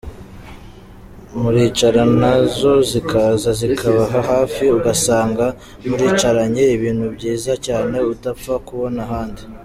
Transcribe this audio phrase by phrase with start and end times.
[1.41, 5.45] Muricara na zo zikaza zikababa hafi ugasanga
[5.87, 9.41] muricaranye, ibintu byiza cyane utapfa kubona ahandi.